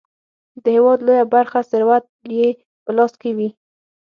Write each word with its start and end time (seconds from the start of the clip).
د 0.63 0.65
هیواد 0.75 0.99
لویه 1.07 1.25
برخه 1.33 1.59
ثروت 1.71 2.05
یې 2.37 2.47
په 2.83 2.91
لاس 2.97 3.13
کې 3.21 3.31
وي. 3.37 3.49